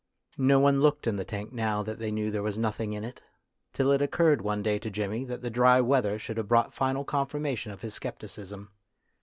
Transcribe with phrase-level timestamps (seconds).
[0.39, 3.21] No one looked in the tank now that they knew there was nothing in it,
[3.71, 7.03] till it occurred one day to Jimmy that the dry weather should have brought final
[7.05, 8.69] confirmation of his scep ticism.